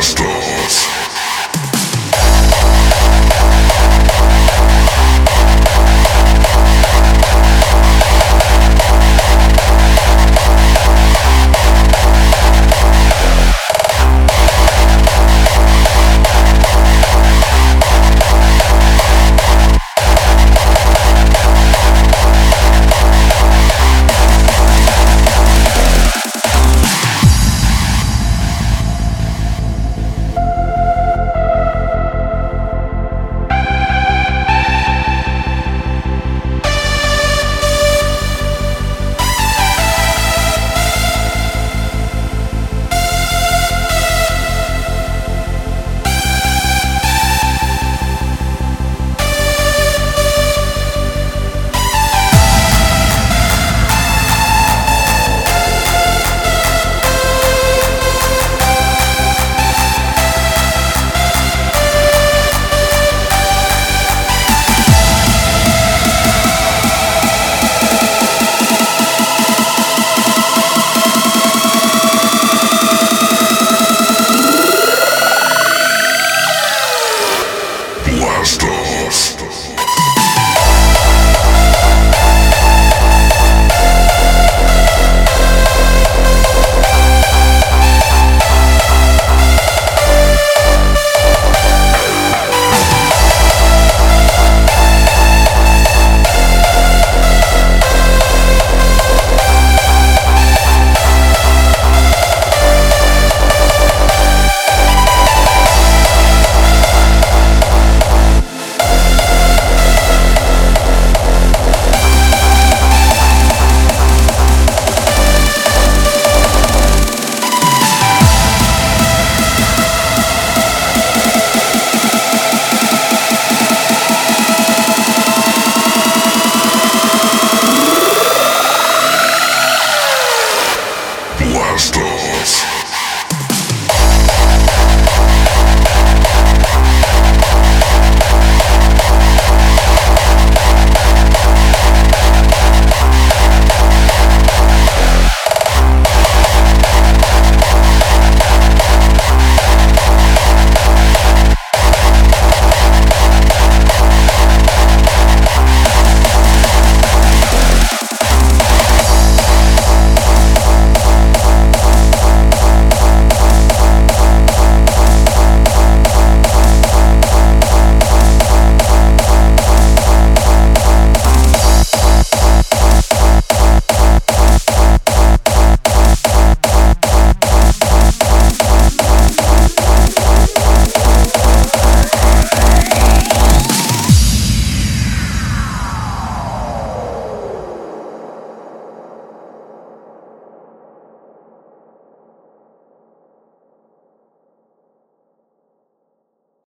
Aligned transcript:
Stars. 0.00 0.97